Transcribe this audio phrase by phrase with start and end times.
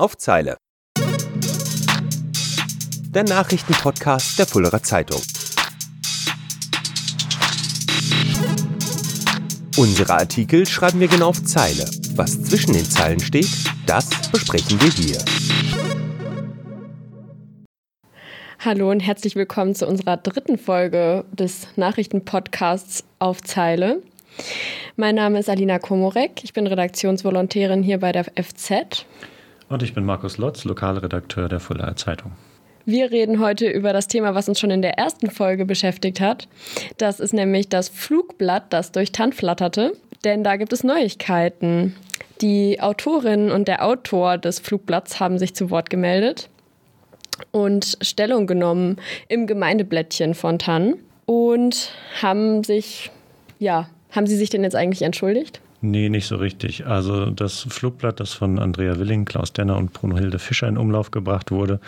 [0.00, 0.56] auf Zeile.
[3.10, 5.20] Der Nachrichtenpodcast der Fullerer Zeitung.
[9.76, 11.84] Unsere Artikel schreiben wir genau auf Zeile.
[12.14, 13.50] Was zwischen den Zeilen steht,
[13.86, 15.18] das besprechen wir hier.
[18.58, 24.02] Hallo und herzlich willkommen zu unserer dritten Folge des Nachrichtenpodcasts auf Zeile.
[24.96, 29.06] Mein Name ist Alina Komorek, ich bin Redaktionsvolontärin hier bei der FZ.
[29.70, 32.32] Und ich bin Markus Lotz, Lokalredakteur der Fuldaer Zeitung.
[32.84, 36.48] Wir reden heute über das Thema, was uns schon in der ersten Folge beschäftigt hat.
[36.98, 39.92] Das ist nämlich das Flugblatt, das durch Tann flatterte.
[40.24, 41.94] Denn da gibt es Neuigkeiten.
[42.40, 46.48] Die Autorin und der Autor des Flugblatts haben sich zu Wort gemeldet
[47.52, 48.96] und Stellung genommen
[49.28, 50.94] im Gemeindeblättchen von Tann
[51.26, 53.10] und haben sich
[53.60, 55.60] ja haben Sie sich denn jetzt eigentlich entschuldigt?
[55.82, 56.86] Nee, nicht so richtig.
[56.86, 61.10] Also das Flugblatt, das von Andrea Willing, Klaus Denner und Bruno Hilde Fischer in Umlauf
[61.10, 61.80] gebracht wurde,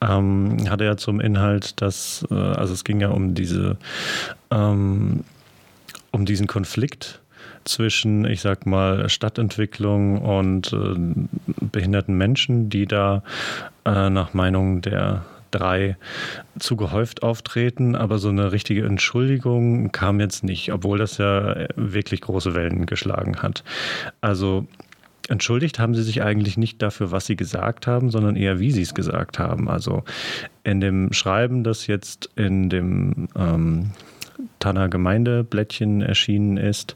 [0.00, 3.76] ähm, hatte ja zum Inhalt, dass, äh, also es ging ja um diese,
[4.50, 5.22] ähm,
[6.10, 7.20] um diesen Konflikt
[7.64, 10.96] zwischen, ich sag mal, Stadtentwicklung und äh,
[11.60, 13.22] behinderten Menschen, die da
[13.84, 15.24] äh, nach Meinung der
[15.58, 15.96] drei
[16.58, 22.20] zu gehäuft auftreten, aber so eine richtige Entschuldigung kam jetzt nicht, obwohl das ja wirklich
[22.20, 23.64] große Wellen geschlagen hat.
[24.20, 24.66] Also
[25.28, 28.82] Entschuldigt haben sie sich eigentlich nicht dafür, was sie gesagt haben, sondern eher, wie sie
[28.82, 29.68] es gesagt haben.
[29.68, 30.04] Also
[30.62, 33.90] in dem Schreiben, das jetzt in dem ähm,
[34.60, 36.94] Tanner Gemeindeblättchen erschienen ist,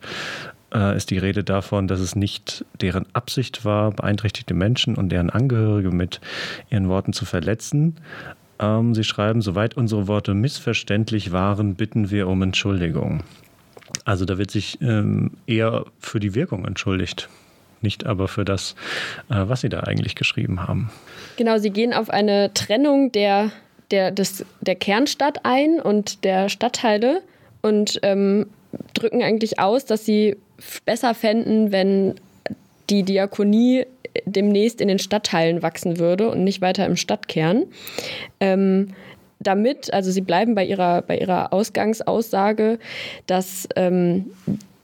[0.72, 5.30] äh, ist die Rede davon, dass es nicht deren Absicht war, beeinträchtigte Menschen und deren
[5.30, 6.20] Angehörige mit
[6.70, 7.96] ihren Worten zu verletzen,
[8.60, 13.22] ähm, Sie schreiben, soweit unsere Worte missverständlich waren, bitten wir um Entschuldigung.
[14.04, 17.28] Also da wird sich ähm, eher für die Wirkung entschuldigt,
[17.80, 18.74] nicht aber für das,
[19.30, 20.90] äh, was Sie da eigentlich geschrieben haben.
[21.36, 23.50] Genau, Sie gehen auf eine Trennung der,
[23.90, 27.22] der, des, der Kernstadt ein und der Stadtteile
[27.62, 28.46] und ähm,
[28.94, 30.36] drücken eigentlich aus, dass Sie
[30.84, 32.14] besser fänden, wenn
[32.90, 33.86] die Diakonie
[34.24, 37.66] demnächst in den Stadtteilen wachsen würde und nicht weiter im Stadtkern.
[38.40, 38.88] Ähm,
[39.40, 42.78] damit, also sie bleiben bei ihrer, bei ihrer Ausgangsaussage,
[43.26, 44.26] dass ähm,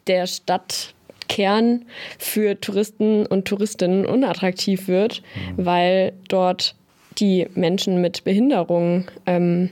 [0.06, 1.84] der Stadtkern
[2.18, 5.22] für Touristen und Touristinnen unattraktiv wird,
[5.56, 5.66] mhm.
[5.66, 6.74] weil dort
[7.18, 9.70] die Menschen mit Behinderung ähm,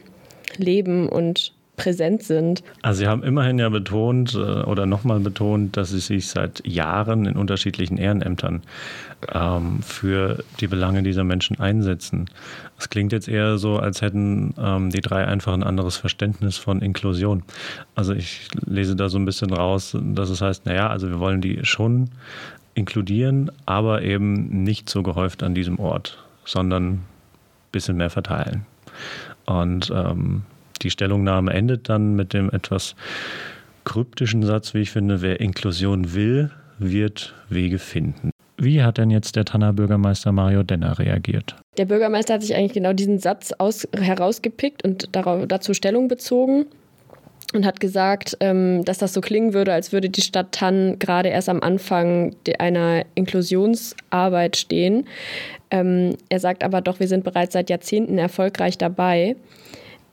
[0.57, 2.63] leben und präsent sind.
[2.83, 7.27] Also Sie haben immerhin ja betont äh, oder nochmal betont, dass Sie sich seit Jahren
[7.27, 8.63] in unterschiedlichen Ehrenämtern
[9.33, 12.31] ähm, für die Belange dieser Menschen einsetzen.
[12.79, 16.81] Es klingt jetzt eher so, als hätten ähm, die drei einfach ein anderes Verständnis von
[16.81, 17.43] Inklusion.
[17.95, 21.41] Also ich lese da so ein bisschen raus, dass es heißt, naja, also wir wollen
[21.41, 22.11] die schon
[22.75, 27.05] inkludieren, aber eben nicht so gehäuft an diesem Ort, sondern ein
[27.73, 28.67] bisschen mehr verteilen.
[29.47, 30.43] Und ähm,
[30.85, 32.95] die Stellungnahme endet dann mit dem etwas
[33.85, 38.31] kryptischen Satz, wie ich finde, wer Inklusion will, wird Wege finden.
[38.57, 41.57] Wie hat denn jetzt der Tanner Bürgermeister Mario Denner reagiert?
[41.77, 46.67] Der Bürgermeister hat sich eigentlich genau diesen Satz aus, herausgepickt und darauf, dazu Stellung bezogen
[47.53, 51.31] und hat gesagt, ähm, dass das so klingen würde, als würde die Stadt Tann gerade
[51.31, 55.07] erst am Anfang einer Inklusionsarbeit stehen.
[55.71, 59.37] Ähm, er sagt aber doch, wir sind bereits seit Jahrzehnten erfolgreich dabei.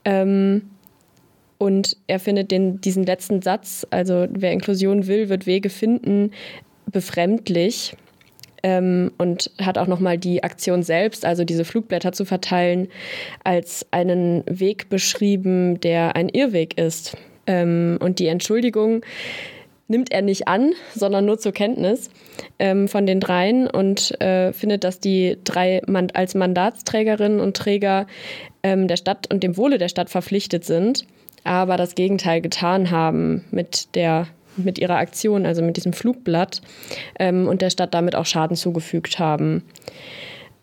[0.04, 0.62] Ähm,
[1.58, 6.32] und er findet den, diesen letzten Satz, also wer Inklusion will, wird Wege finden,
[6.86, 7.96] befremdlich.
[8.64, 12.88] Ähm, und hat auch nochmal die Aktion selbst, also diese Flugblätter zu verteilen,
[13.42, 17.16] als einen Weg beschrieben, der ein Irrweg ist.
[17.46, 19.04] Ähm, und die Entschuldigung
[19.92, 22.10] nimmt er nicht an, sondern nur zur Kenntnis
[22.58, 28.08] ähm, von den dreien und äh, findet, dass die drei man als Mandatsträgerinnen und Träger
[28.64, 31.06] ähm, der Stadt und dem Wohle der Stadt verpflichtet sind,
[31.44, 34.26] aber das Gegenteil getan haben mit der
[34.56, 36.60] mit ihrer Aktion, also mit diesem Flugblatt
[37.18, 39.62] ähm, und der Stadt damit auch Schaden zugefügt haben.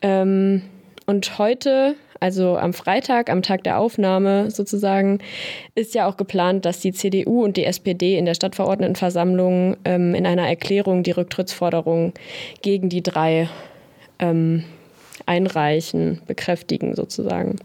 [0.01, 0.62] Ähm,
[1.07, 5.19] und heute also am Freitag, am Tag der Aufnahme sozusagen,
[5.75, 10.25] ist ja auch geplant, dass die CDU und die SPD in der Stadtverordnetenversammlung ähm, in
[10.25, 12.13] einer Erklärung die Rücktrittsforderung
[12.62, 13.50] gegen die drei
[14.19, 14.63] ähm,
[15.25, 17.57] einreichen, bekräftigen sozusagen.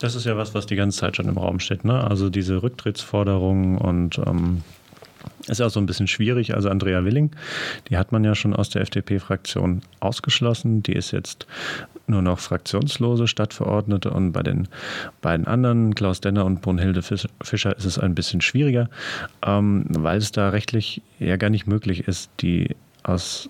[0.00, 1.84] Das ist ja was, was die ganze Zeit schon im Raum steht.
[1.84, 2.02] Ne?
[2.02, 4.62] Also diese Rücktrittsforderung und ähm,
[5.48, 6.54] ist auch so ein bisschen schwierig.
[6.54, 7.30] Also Andrea Willing,
[7.88, 10.82] die hat man ja schon aus der FDP-Fraktion ausgeschlossen.
[10.82, 11.46] Die ist jetzt
[12.06, 14.68] nur noch fraktionslose Stadtverordnete und bei den
[15.20, 18.88] beiden anderen, Klaus Denner und Brunhilde Fischer, ist es ein bisschen schwieriger,
[19.44, 23.48] ähm, weil es da rechtlich ja gar nicht möglich ist, die aus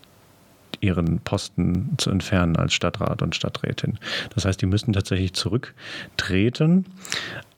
[0.81, 3.99] ihren Posten zu entfernen als Stadtrat und Stadträtin.
[4.35, 6.87] Das heißt, die müssten tatsächlich zurücktreten.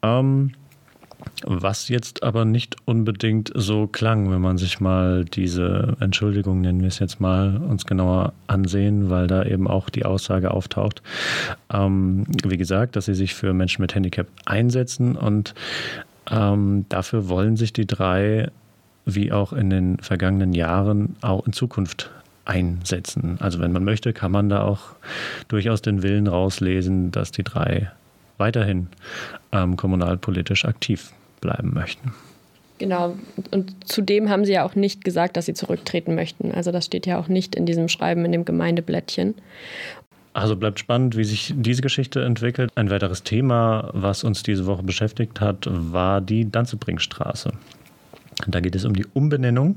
[0.03, 0.53] Ähm,
[1.45, 6.89] was jetzt aber nicht unbedingt so klang, wenn man sich mal diese Entschuldigung, nennen wir
[6.89, 11.03] es jetzt mal, uns genauer ansehen, weil da eben auch die Aussage auftaucht,
[11.73, 15.55] ähm, wie gesagt, dass sie sich für Menschen mit Handicap einsetzen und
[16.31, 18.51] ähm, dafür wollen sich die drei,
[19.05, 22.11] wie auch in den vergangenen Jahren, auch in Zukunft
[22.47, 23.37] einsetzen.
[23.41, 24.81] Also wenn man möchte, kann man da auch
[25.49, 27.91] durchaus den Willen rauslesen, dass die drei
[28.39, 28.89] weiterhin
[29.53, 32.13] ähm, kommunalpolitisch aktiv bleiben möchten.
[32.79, 33.17] Genau,
[33.53, 36.51] und zudem haben sie ja auch nicht gesagt, dass sie zurücktreten möchten.
[36.53, 39.35] Also das steht ja auch nicht in diesem Schreiben, in dem Gemeindeblättchen.
[40.33, 42.73] Also bleibt spannend, wie sich diese Geschichte entwickelt.
[42.75, 47.53] Ein weiteres Thema, was uns diese Woche beschäftigt hat, war die Danzebringstraße.
[48.49, 49.77] Da geht es um die Umbenennung.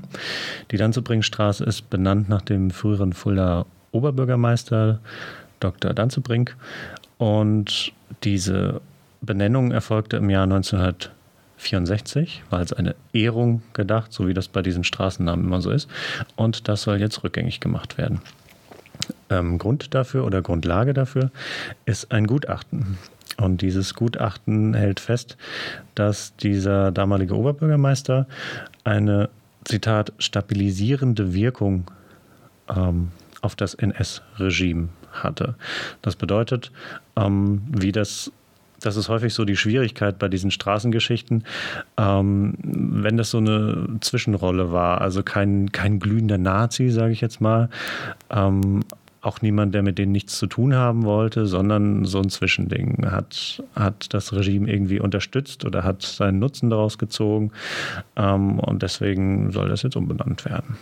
[0.72, 4.98] Die Danzebringstraße ist benannt nach dem früheren Fulda Oberbürgermeister
[5.60, 5.94] Dr.
[5.94, 6.56] Danzebrink.
[7.18, 7.92] Und
[8.24, 8.80] diese
[9.20, 14.84] Benennung erfolgte im Jahr 1964, war als eine Ehrung gedacht, so wie das bei diesen
[14.84, 15.90] Straßennamen immer so ist.
[16.36, 18.20] Und das soll jetzt rückgängig gemacht werden.
[19.30, 21.30] Ähm, Grund dafür oder Grundlage dafür
[21.84, 22.98] ist ein Gutachten.
[23.36, 25.36] Und dieses Gutachten hält fest,
[25.94, 28.26] dass dieser damalige Oberbürgermeister
[28.84, 29.28] eine,
[29.64, 31.90] Zitat, stabilisierende Wirkung
[32.74, 33.12] ähm,
[33.42, 35.54] auf das NS-Regime hatte.
[36.02, 36.72] Das bedeutet,
[37.16, 38.32] ähm, wie das
[38.80, 41.44] das ist häufig so die Schwierigkeit bei diesen Straßengeschichten,
[41.96, 47.40] ähm, wenn das so eine Zwischenrolle war, also kein, kein glühender Nazi, sage ich jetzt
[47.40, 47.70] mal,
[48.30, 48.84] ähm,
[49.20, 53.04] auch niemand, der mit denen nichts zu tun haben wollte, sondern so ein Zwischending.
[53.10, 57.50] Hat, hat das Regime irgendwie unterstützt oder hat seinen Nutzen daraus gezogen
[58.16, 60.76] ähm, und deswegen soll das jetzt umbenannt werden.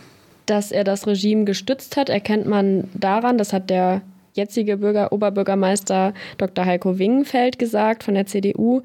[0.44, 4.02] Dass er das Regime gestützt hat, erkennt man daran, das hat der
[4.36, 6.64] jetzige Bürger, Oberbürgermeister Dr.
[6.64, 8.82] Heiko Wingenfeld gesagt von der CDU,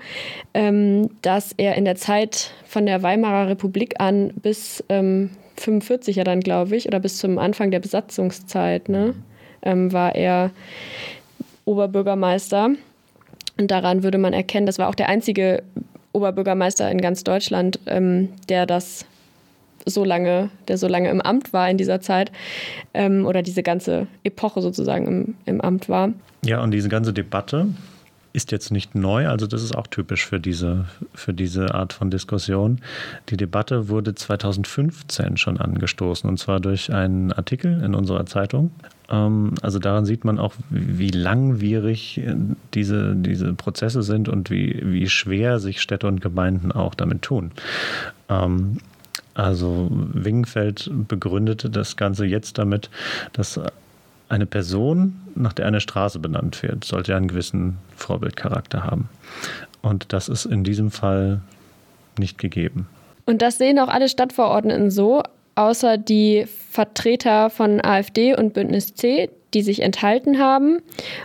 [0.53, 6.24] ähm, dass er in der Zeit von der Weimarer Republik an bis ähm, 45 ja
[6.24, 9.13] dann, glaube ich, oder bis zum Anfang der Besatzungszeit, ne,
[9.62, 10.51] ähm, war er
[11.65, 12.71] Oberbürgermeister.
[13.57, 15.63] Und daran würde man erkennen, das war auch der einzige
[16.13, 19.06] Oberbürgermeister in ganz Deutschland, ähm, der das
[19.86, 22.31] so lange, der so lange im Amt war in dieser Zeit
[22.94, 26.13] ähm, oder diese ganze Epoche sozusagen im, im Amt war.
[26.45, 27.68] Ja, und diese ganze Debatte
[28.33, 32.10] ist jetzt nicht neu, also das ist auch typisch für diese, für diese Art von
[32.10, 32.80] Diskussion.
[33.30, 38.72] Die Debatte wurde 2015 schon angestoßen und zwar durch einen Artikel in unserer Zeitung.
[39.10, 42.22] Ähm, also daran sieht man auch, wie langwierig
[42.74, 47.51] diese, diese Prozesse sind und wie, wie schwer sich Städte und Gemeinden auch damit tun.
[49.33, 52.89] Also Wingenfeld begründete das Ganze jetzt damit,
[53.33, 53.60] dass
[54.30, 59.10] eine Person, nach der eine Straße benannt wird, sollte einen gewissen Vorbildcharakter haben.
[59.81, 61.42] Und das ist in diesem Fall
[62.18, 62.88] nicht gegeben.
[63.25, 65.24] Und das sehen auch alle Stadtverordneten so,
[65.56, 70.80] außer die Vertreter von AfD und Bündnis C, die sich enthalten haben,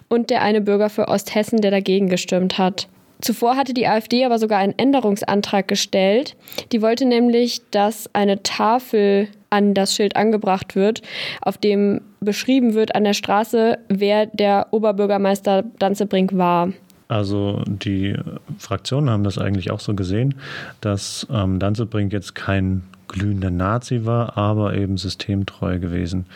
[0.09, 2.88] und der eine Bürger für Osthessen, der dagegen gestimmt hat.
[3.21, 6.37] Zuvor hatte die AfD aber sogar einen Änderungsantrag gestellt.
[6.73, 11.03] Die wollte nämlich, dass eine Tafel an das Schild angebracht wird,
[11.41, 16.73] auf dem beschrieben wird an der Straße, wer der Oberbürgermeister Danzebrink war.
[17.09, 18.17] Also die
[18.59, 20.35] Fraktionen haben das eigentlich auch so gesehen,
[20.81, 26.26] dass ähm, Danzebrink jetzt kein glühender Nazi war, aber eben systemtreu gewesen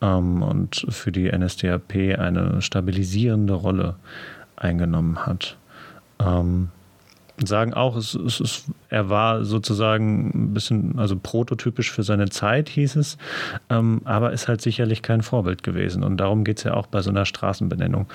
[0.00, 3.94] ähm, und für die NSDAP eine stabilisierende Rolle
[4.56, 5.56] eingenommen hat.
[6.26, 6.68] Ähm,
[7.44, 12.68] sagen auch, es, es, es, er war sozusagen ein bisschen, also prototypisch für seine Zeit,
[12.68, 13.18] hieß es,
[13.70, 16.04] ähm, aber ist halt sicherlich kein Vorbild gewesen.
[16.04, 18.06] Und darum geht es ja auch bei so einer Straßenbenennung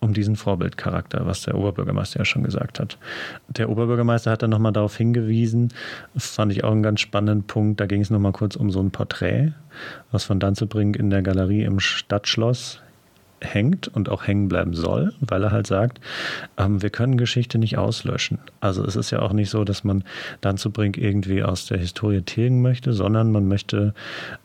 [0.00, 2.98] um diesen Vorbildcharakter, was der Oberbürgermeister ja schon gesagt hat.
[3.48, 5.72] Der Oberbürgermeister hat dann nochmal darauf hingewiesen,
[6.16, 8.92] fand ich auch einen ganz spannenden Punkt, da ging es nochmal kurz um so ein
[8.92, 9.52] Porträt,
[10.12, 12.80] was von Danzebrink in der Galerie im Stadtschloss
[13.40, 16.00] hängt und auch hängen bleiben soll, weil er halt sagt,
[16.56, 18.38] ähm, wir können Geschichte nicht auslöschen.
[18.60, 20.04] Also es ist ja auch nicht so, dass man
[20.40, 23.94] dann zu Brink irgendwie aus der Historie tilgen möchte, sondern man möchte,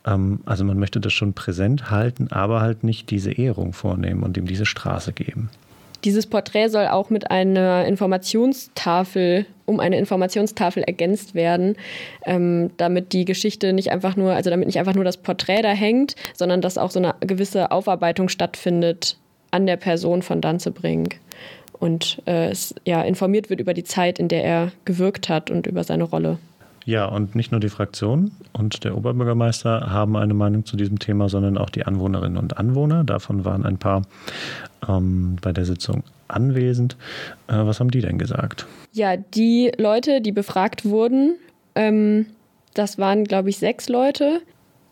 [0.06, 4.38] ähm, also man möchte das schon präsent halten, aber halt nicht diese Ehrung vornehmen und
[4.38, 5.50] ihm diese Straße geben.
[6.04, 11.76] Dieses Porträt soll auch mit einer Informationstafel, um eine Informationstafel ergänzt werden,
[12.26, 15.72] ähm, damit die Geschichte nicht einfach nur, also damit nicht einfach nur das Porträt da
[15.72, 19.18] hängt, sondern dass auch so eine gewisse Aufarbeitung stattfindet
[19.52, 21.20] an der Person von Danzebrink
[21.80, 25.68] und äh, es ja informiert wird über die Zeit, in der er gewirkt hat und
[25.68, 26.38] über seine Rolle.
[26.86, 31.30] Ja, und nicht nur die Fraktion und der Oberbürgermeister haben eine Meinung zu diesem Thema,
[31.30, 33.04] sondern auch die Anwohnerinnen und Anwohner.
[33.04, 34.02] Davon waren ein paar
[34.88, 36.98] ähm, bei der Sitzung anwesend.
[37.48, 38.66] Äh, was haben die denn gesagt?
[38.92, 41.36] Ja, die Leute, die befragt wurden,
[41.76, 42.26] ähm,
[42.74, 44.42] das waren, glaube ich, sechs Leute,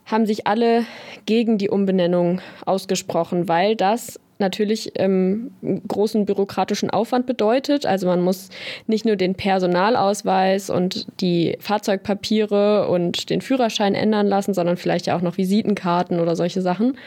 [0.05, 0.85] haben sich alle
[1.25, 5.51] gegen die Umbenennung ausgesprochen, weil das natürlich ähm,
[5.87, 7.85] großen bürokratischen Aufwand bedeutet.
[7.85, 8.49] Also man muss
[8.87, 15.15] nicht nur den Personalausweis und die Fahrzeugpapiere und den Führerschein ändern lassen, sondern vielleicht ja
[15.15, 16.97] auch noch Visitenkarten oder solche Sachen.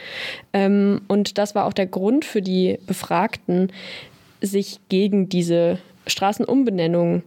[0.53, 3.71] Ähm, und das war auch der Grund für die Befragten,
[4.41, 5.77] sich gegen diese
[6.07, 7.23] Straßenumbenennung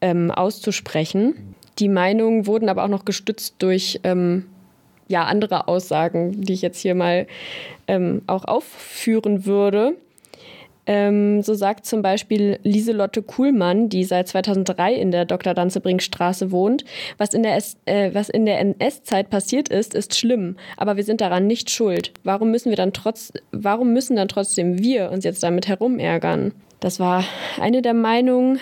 [0.00, 1.54] ähm, auszusprechen.
[1.78, 4.46] Die Meinungen wurden aber auch noch gestützt durch ähm,
[5.08, 7.26] ja, andere Aussagen, die ich jetzt hier mal
[7.86, 9.94] ähm, auch aufführen würde.
[10.86, 15.54] Ähm, so sagt zum Beispiel Lieselotte Kuhlmann, die seit 2003 in der Dr.
[15.54, 16.84] Danzebrink-Straße wohnt.
[17.16, 17.56] Was in, der
[17.86, 22.12] äh, der NS-Zeit passiert ist, ist schlimm, aber wir sind daran nicht schuld.
[22.22, 26.52] Warum müssen wir dann trotz, warum müssen dann trotzdem wir uns jetzt damit herumärgern?
[26.80, 27.24] Das war
[27.58, 28.58] eine der Meinungen.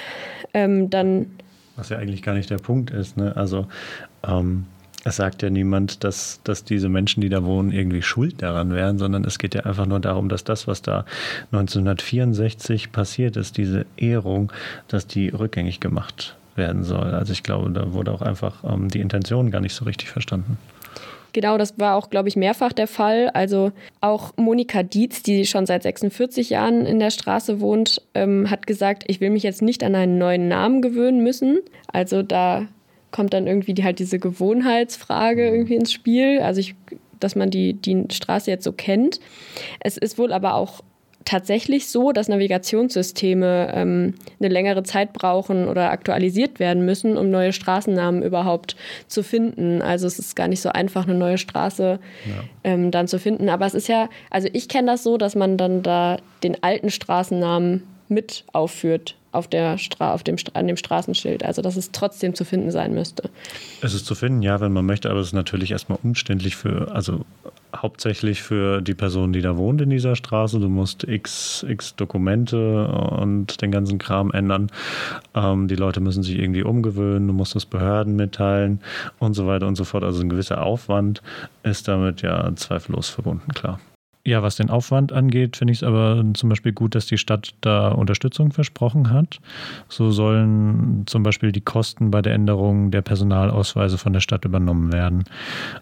[0.55, 1.27] Ähm, dann
[1.75, 3.17] was ja eigentlich gar nicht der Punkt ist.
[3.17, 3.35] Ne?
[3.35, 3.67] Also
[4.27, 4.67] ähm,
[5.05, 8.99] es sagt ja niemand, dass, dass diese Menschen, die da wohnen, irgendwie schuld daran wären,
[8.99, 11.05] sondern es geht ja einfach nur darum, dass das, was da
[11.51, 14.53] 1964 passiert ist, diese Ehrung,
[14.89, 17.15] dass die rückgängig gemacht werden soll.
[17.15, 20.59] Also ich glaube, da wurde auch einfach ähm, die Intention gar nicht so richtig verstanden.
[21.33, 23.31] Genau, das war auch, glaube ich, mehrfach der Fall.
[23.31, 28.67] Also auch Monika Dietz, die schon seit 46 Jahren in der Straße wohnt, ähm, hat
[28.67, 31.61] gesagt, ich will mich jetzt nicht an einen neuen Namen gewöhnen müssen.
[31.91, 32.67] Also da
[33.13, 35.55] kommt dann irgendwie die, halt diese Gewohnheitsfrage mhm.
[35.55, 36.41] irgendwie ins Spiel.
[36.41, 36.75] Also ich,
[37.21, 39.21] dass man die, die Straße jetzt so kennt.
[39.81, 40.83] Es ist wohl aber auch
[41.25, 47.53] tatsächlich so, dass Navigationssysteme ähm, eine längere Zeit brauchen oder aktualisiert werden müssen, um neue
[47.53, 48.77] Straßennamen überhaupt
[49.07, 49.83] zu finden.
[49.83, 52.45] Also es ist gar nicht so einfach, eine neue Straße ja.
[52.65, 53.49] ähm, dann zu finden.
[53.49, 56.91] Aber es ist ja, also ich kenne das so, dass man dann da den alten
[56.91, 61.45] Straßennamen mit aufführt auf, der Stra auf dem, an dem Straßenschild.
[61.45, 63.31] Also dass es trotzdem zu finden sein müsste.
[63.81, 66.95] Es ist zu finden, ja, wenn man möchte, aber es ist natürlich erstmal umständlich für,
[66.95, 67.25] also
[67.75, 70.61] hauptsächlich für die Person, die da wohnt in dieser Straße.
[70.61, 74.71] Du musst x, x Dokumente und den ganzen Kram ändern.
[75.35, 78.81] Ähm, die Leute müssen sich irgendwie umgewöhnen, du musst es Behörden mitteilen
[79.19, 80.05] und so weiter und so fort.
[80.05, 81.23] Also ein gewisser Aufwand
[81.63, 83.81] ist damit ja zweifellos verbunden, klar.
[84.25, 87.55] Ja, was den Aufwand angeht, finde ich es aber zum Beispiel gut, dass die Stadt
[87.61, 89.41] da Unterstützung versprochen hat.
[89.89, 94.93] So sollen zum Beispiel die Kosten bei der Änderung der Personalausweise von der Stadt übernommen
[94.93, 95.25] werden.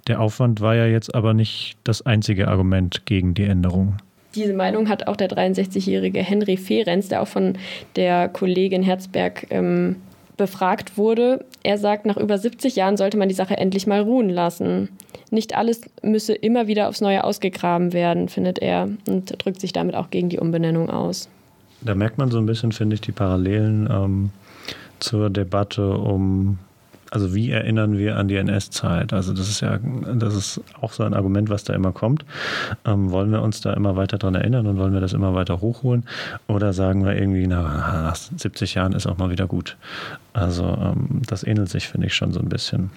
[0.06, 3.96] Der Aufwand war ja jetzt aber nicht das einzige Argument gegen die Änderung.
[4.34, 7.58] Diese Meinung hat auch der 63-jährige Henry Ferenz, der auch von
[7.96, 9.96] der Kollegin Herzberg ähm,
[10.38, 11.44] befragt wurde.
[11.62, 14.88] Er sagt, nach über 70 Jahren sollte man die Sache endlich mal ruhen lassen.
[15.30, 19.94] Nicht alles müsse immer wieder aufs Neue ausgegraben werden, findet er und drückt sich damit
[19.94, 21.28] auch gegen die Umbenennung aus.
[21.82, 24.30] Da merkt man so ein bisschen, finde ich, die Parallelen ähm,
[24.98, 26.58] zur Debatte um
[27.10, 29.12] also wie erinnern wir an die NS-Zeit?
[29.12, 32.24] Also das ist ja, das ist auch so ein Argument, was da immer kommt.
[32.84, 35.60] Ähm, wollen wir uns da immer weiter dran erinnern und wollen wir das immer weiter
[35.60, 36.04] hochholen?
[36.46, 39.76] Oder sagen wir irgendwie, na, nach 70 Jahren ist auch mal wieder gut.
[40.32, 42.90] Also ähm, das ähnelt sich, finde ich, schon so ein bisschen.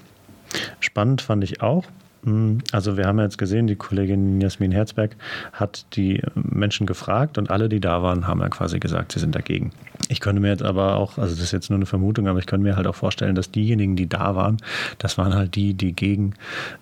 [0.80, 1.86] Spannend fand ich auch,
[2.24, 5.16] hm, also wir haben jetzt gesehen, die Kollegin Jasmin Herzberg
[5.52, 9.36] hat die Menschen gefragt und alle, die da waren, haben ja quasi gesagt, sie sind
[9.36, 9.72] dagegen.
[10.10, 12.46] Ich könnte mir jetzt aber auch, also das ist jetzt nur eine Vermutung, aber ich
[12.46, 14.58] könnte mir halt auch vorstellen, dass diejenigen, die da waren,
[14.98, 16.34] das waren halt die, die gegen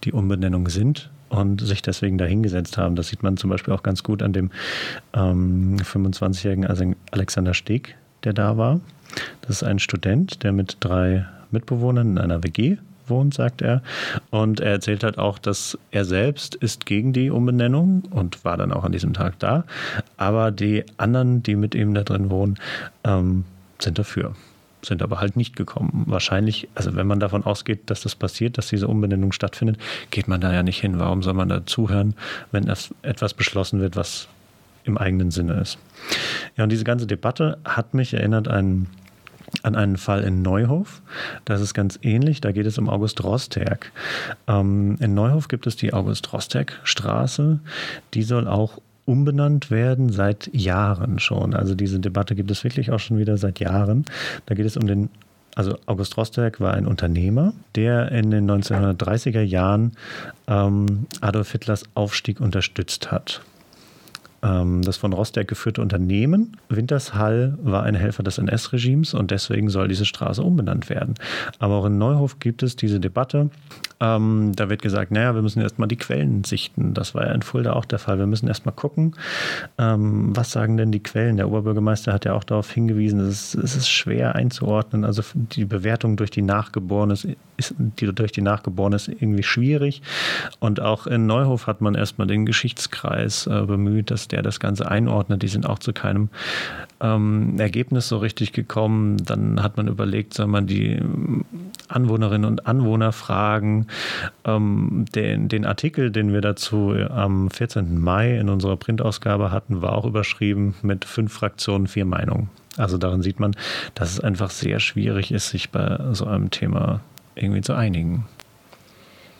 [0.03, 2.95] die Umbenennung sind und sich deswegen dahingesetzt haben.
[2.95, 4.51] Das sieht man zum Beispiel auch ganz gut an dem
[5.13, 8.81] ähm, 25-jährigen Alexander Steg, der da war.
[9.41, 12.77] Das ist ein Student, der mit drei Mitbewohnern in einer WG
[13.09, 13.81] wohnt, sagt er.
[14.29, 18.71] Und er erzählt halt auch, dass er selbst ist gegen die Umbenennung und war dann
[18.71, 19.65] auch an diesem Tag da.
[20.17, 22.57] Aber die anderen, die mit ihm da drin wohnen,
[23.03, 23.45] ähm,
[23.79, 24.33] sind dafür
[24.85, 26.05] sind aber halt nicht gekommen.
[26.07, 29.77] Wahrscheinlich, also wenn man davon ausgeht, dass das passiert, dass diese Umbenennung stattfindet,
[30.09, 30.99] geht man da ja nicht hin.
[30.99, 32.15] Warum soll man da zuhören,
[32.51, 32.67] wenn
[33.03, 34.27] etwas beschlossen wird, was
[34.83, 35.77] im eigenen Sinne ist?
[36.57, 38.87] Ja, und diese ganze Debatte hat mich erinnert an
[39.63, 41.01] an einen Fall in Neuhof.
[41.45, 42.41] Das ist ganz ähnlich.
[42.41, 43.91] Da geht es um August Rosterk.
[44.47, 47.59] Ähm, in Neuhof gibt es die August Rosterk Straße.
[48.13, 51.53] Die soll auch umbenannt werden seit Jahren schon.
[51.53, 54.05] Also diese Debatte gibt es wirklich auch schon wieder seit Jahren.
[54.45, 55.09] Da geht es um den
[55.53, 59.91] also August Rosterk war ein Unternehmer, der in den 1930er Jahren
[60.47, 63.41] ähm, Adolf Hitlers Aufstieg unterstützt hat.
[64.43, 66.57] Ähm, das von Rosteck geführte Unternehmen.
[66.69, 71.15] Wintershall war ein Helfer des NS-Regimes und deswegen soll diese Straße umbenannt werden.
[71.59, 73.49] Aber auch in Neuhof gibt es diese Debatte.
[73.99, 76.93] Ähm, da wird gesagt, naja, wir müssen erstmal die Quellen sichten.
[76.93, 78.17] Das war ja in Fulda auch der Fall.
[78.17, 79.15] Wir müssen erstmal gucken,
[79.77, 81.37] ähm, was sagen denn die Quellen.
[81.37, 85.05] Der Oberbürgermeister hat ja auch darauf hingewiesen, es ist, es ist schwer einzuordnen.
[85.05, 87.15] Also die Bewertung durch die Nachgeborene
[87.61, 90.01] ist, die durch die Nachgeborene ist irgendwie schwierig.
[90.59, 94.89] Und auch in Neuhof hat man erstmal den Geschichtskreis äh, bemüht, dass der das Ganze
[94.89, 95.41] einordnet.
[95.43, 96.29] Die sind auch zu keinem
[96.99, 99.17] ähm, Ergebnis so richtig gekommen.
[99.17, 100.99] Dann hat man überlegt, soll man die
[101.87, 103.87] Anwohnerinnen und Anwohner fragen.
[104.45, 107.99] Ähm, den, den Artikel, den wir dazu am 14.
[107.99, 112.49] Mai in unserer Printausgabe hatten, war auch überschrieben mit fünf Fraktionen, vier Meinungen.
[112.77, 113.55] Also daran sieht man,
[113.95, 117.01] dass es einfach sehr schwierig ist, sich bei so einem Thema
[117.35, 118.25] irgendwie zu einigen.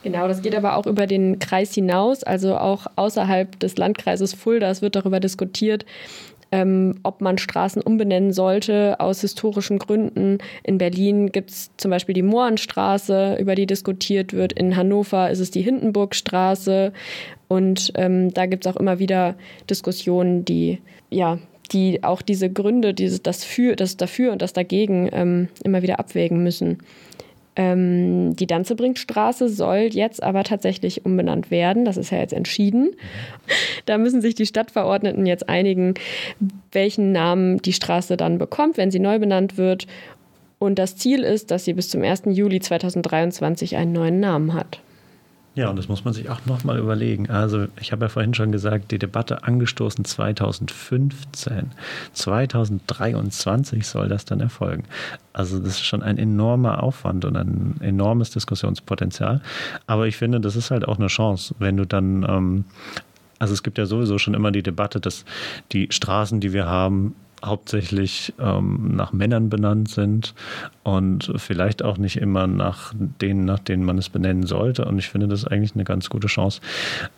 [0.02, 4.68] Genau, das geht aber auch über den Kreis hinaus, also auch außerhalb des Landkreises Fulda.
[4.68, 5.86] Es wird darüber diskutiert,
[6.50, 10.38] ähm, ob man Straßen umbenennen sollte aus historischen Gründen.
[10.64, 14.52] In Berlin gibt es zum Beispiel die Mohrenstraße, über die diskutiert wird.
[14.52, 16.92] In Hannover ist es die Hindenburgstraße.
[17.48, 19.36] Und ähm, da gibt es auch immer wieder
[19.70, 20.78] Diskussionen, die
[21.10, 21.38] ja
[21.70, 25.98] die auch diese Gründe, dieses, das, für, das dafür und das dagegen ähm, immer wieder
[25.98, 26.78] abwägen müssen.
[27.54, 31.84] Ähm, die Danzebringstraße soll jetzt aber tatsächlich umbenannt werden.
[31.84, 32.94] Das ist ja jetzt entschieden.
[33.84, 35.94] Da müssen sich die Stadtverordneten jetzt einigen,
[36.70, 39.86] welchen Namen die Straße dann bekommt, wenn sie neu benannt wird.
[40.58, 42.22] Und das Ziel ist, dass sie bis zum 1.
[42.26, 44.80] Juli 2023 einen neuen Namen hat.
[45.54, 47.28] Ja, und das muss man sich auch nochmal überlegen.
[47.28, 51.72] Also, ich habe ja vorhin schon gesagt, die Debatte angestoßen 2015.
[52.14, 54.84] 2023 soll das dann erfolgen.
[55.34, 59.42] Also, das ist schon ein enormer Aufwand und ein enormes Diskussionspotenzial.
[59.86, 62.24] Aber ich finde, das ist halt auch eine Chance, wenn du dann.
[62.28, 62.64] Ähm,
[63.38, 65.24] also es gibt ja sowieso schon immer die Debatte, dass
[65.72, 70.34] die Straßen, die wir haben, hauptsächlich ähm, nach Männern benannt sind
[70.82, 74.84] und vielleicht auch nicht immer nach denen, nach denen man es benennen sollte.
[74.84, 76.60] Und ich finde das eigentlich eine ganz gute Chance,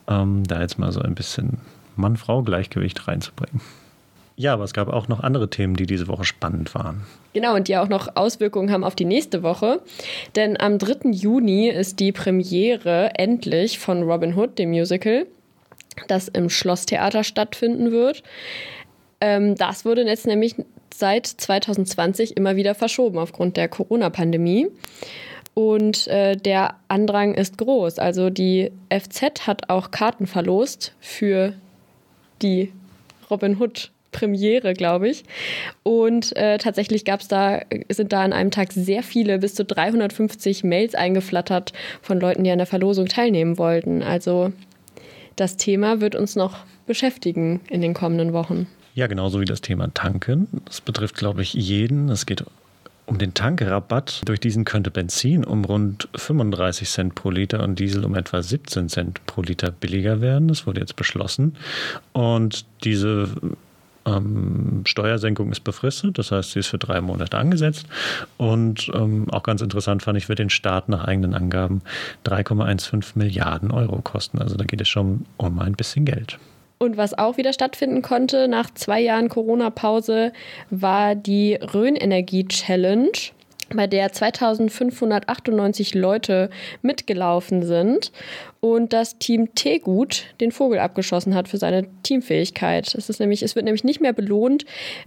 [0.09, 1.59] ähm, da jetzt mal so ein bisschen
[1.97, 3.61] Mann-Frau-Gleichgewicht reinzubringen.
[4.37, 7.03] Ja, aber es gab auch noch andere Themen, die diese Woche spannend waren.
[7.35, 9.81] Genau, und die auch noch Auswirkungen haben auf die nächste Woche.
[10.35, 11.11] Denn am 3.
[11.11, 15.27] Juni ist die Premiere endlich von Robin Hood, dem Musical,
[16.09, 18.25] das im Schlosstheater stattfinden wird.
[19.25, 20.55] Ähm, das wurde jetzt nämlich
[20.95, 24.69] seit 2020 immer wieder verschoben aufgrund der Corona-Pandemie.
[25.55, 27.99] Und äh, der Andrang ist groß.
[27.99, 31.55] Also die FZ hat auch Karten verlost für
[32.43, 32.73] die
[33.31, 35.25] Robin Hood Premiere, glaube ich.
[35.83, 40.65] Und äh, tatsächlich gab's da, sind da an einem Tag sehr viele, bis zu 350
[40.65, 44.03] Mails eingeflattert von Leuten, die an der Verlosung teilnehmen wollten.
[44.03, 44.53] Also
[45.35, 48.69] das Thema wird uns noch beschäftigen in den kommenden Wochen.
[48.95, 50.47] Ja, genauso wie das Thema Tanken.
[50.67, 52.09] Das betrifft, glaube ich, jeden.
[52.09, 52.45] Es geht
[53.07, 54.23] um den Tankrabatt.
[54.25, 58.89] Durch diesen könnte Benzin um rund 35 Cent pro Liter und Diesel um etwa 17
[58.89, 60.47] Cent pro Liter billiger werden.
[60.47, 61.57] Das wurde jetzt beschlossen.
[62.13, 63.29] Und diese
[64.07, 67.87] ähm, Steuersenkung ist befristet, das heißt, sie ist für drei Monate angesetzt.
[68.37, 71.83] Und ähm, auch ganz interessant fand ich, wird den Staat nach eigenen Angaben
[72.27, 74.41] 3,15 Milliarden Euro kosten.
[74.41, 76.39] Also da geht es schon um ein bisschen Geld.
[76.79, 80.33] Und was auch wieder stattfinden konnte nach zwei Jahren Corona-Pause,
[80.71, 83.13] war die Rhön-Energie Challenge,
[83.75, 86.51] bei der 2598 Leute
[86.83, 88.13] mitgelaufen sind
[88.61, 92.95] und das Team Tegut den Vogel abgeschossen hat für seine Teamfähigkeit.
[92.95, 94.65] Es, ist nämlich, es wird nämlich nicht mehr belohnt,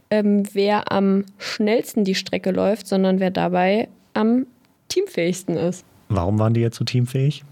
[0.09, 4.47] ähm, wer am schnellsten die Strecke läuft, sondern wer dabei am
[4.89, 5.85] teamfähigsten ist.
[6.09, 7.43] Warum waren die jetzt so teamfähig?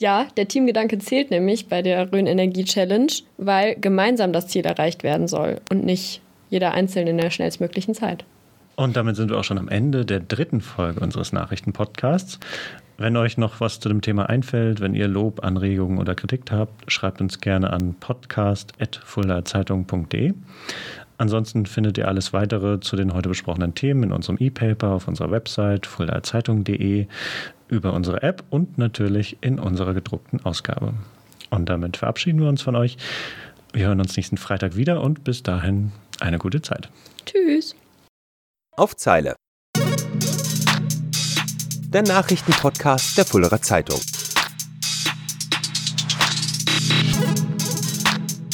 [0.00, 5.02] Ja, der Teamgedanke zählt nämlich bei der Rhön Energie Challenge, weil gemeinsam das Ziel erreicht
[5.02, 8.24] werden soll und nicht jeder einzeln in der schnellstmöglichen Zeit.
[8.76, 12.40] Und damit sind wir auch schon am Ende der dritten Folge unseres Nachrichtenpodcasts.
[12.96, 16.90] Wenn euch noch was zu dem Thema einfällt, wenn ihr Lob, Anregungen oder Kritik habt,
[16.90, 20.32] schreibt uns gerne an podcast.fulderzeitung.de.
[21.20, 25.30] Ansonsten findet ihr alles weitere zu den heute besprochenen Themen in unserem E-Paper auf unserer
[25.30, 27.08] Website fulderzeitung.de
[27.68, 30.94] über unsere App und natürlich in unserer gedruckten Ausgabe.
[31.50, 32.96] Und damit verabschieden wir uns von euch.
[33.74, 36.88] Wir hören uns nächsten Freitag wieder und bis dahin eine gute Zeit.
[37.26, 37.76] Tschüss.
[38.74, 39.36] Auf Zeile.
[41.90, 44.00] Der Nachrichtenpodcast der Fullerer Zeitung.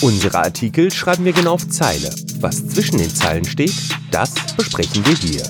[0.06, 2.14] Unsere Artikel schreiben wir genau auf Zeile.
[2.38, 3.74] Was zwischen den Zeilen steht,
[4.12, 5.42] das besprechen wir hier.